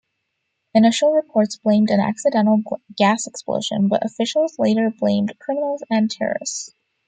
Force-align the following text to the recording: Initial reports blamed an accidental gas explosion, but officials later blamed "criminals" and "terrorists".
Initial 0.73 1.13
reports 1.13 1.57
blamed 1.57 1.91
an 1.91 1.99
accidental 1.99 2.59
gas 2.97 3.27
explosion, 3.27 3.87
but 3.87 4.03
officials 4.03 4.57
later 4.57 4.89
blamed 4.89 5.37
"criminals" 5.37 5.83
and 5.91 6.09
"terrorists". 6.09 6.71